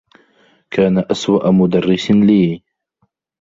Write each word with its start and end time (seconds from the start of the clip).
كان 0.71 1.05
أسوء 1.11 1.51
مدرّس 1.51 2.11
لي. 2.11 2.61